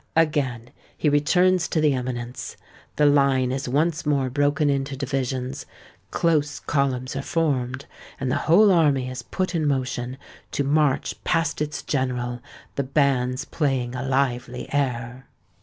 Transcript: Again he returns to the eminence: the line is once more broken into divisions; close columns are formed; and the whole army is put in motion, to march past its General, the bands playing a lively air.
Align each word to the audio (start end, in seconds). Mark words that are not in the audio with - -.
Again 0.15 0.71
he 0.97 1.09
returns 1.09 1.67
to 1.67 1.79
the 1.79 1.93
eminence: 1.93 2.57
the 2.95 3.05
line 3.05 3.51
is 3.51 3.69
once 3.69 4.03
more 4.03 4.31
broken 4.31 4.67
into 4.67 4.97
divisions; 4.97 5.67
close 6.09 6.59
columns 6.59 7.15
are 7.15 7.21
formed; 7.21 7.85
and 8.19 8.31
the 8.31 8.35
whole 8.49 8.71
army 8.71 9.11
is 9.11 9.21
put 9.21 9.53
in 9.53 9.67
motion, 9.67 10.17
to 10.53 10.63
march 10.63 11.23
past 11.23 11.61
its 11.61 11.83
General, 11.83 12.41
the 12.77 12.83
bands 12.83 13.45
playing 13.45 13.93
a 13.93 14.01
lively 14.01 14.67
air. 14.73 15.27